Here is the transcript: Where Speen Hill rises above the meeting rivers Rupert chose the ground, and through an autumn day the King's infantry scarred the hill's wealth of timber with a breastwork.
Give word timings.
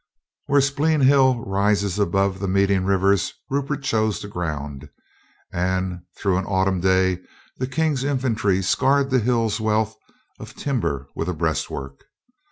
Where 0.47 0.61
Speen 0.61 1.01
Hill 1.01 1.45
rises 1.45 1.99
above 1.99 2.39
the 2.39 2.47
meeting 2.47 2.85
rivers 2.85 3.35
Rupert 3.51 3.83
chose 3.83 4.19
the 4.19 4.27
ground, 4.27 4.89
and 5.53 5.99
through 6.17 6.39
an 6.39 6.45
autumn 6.45 6.79
day 6.81 7.19
the 7.57 7.67
King's 7.67 8.03
infantry 8.03 8.63
scarred 8.63 9.11
the 9.11 9.19
hill's 9.19 9.61
wealth 9.61 9.95
of 10.39 10.55
timber 10.55 11.07
with 11.13 11.29
a 11.29 11.35
breastwork. 11.35 12.01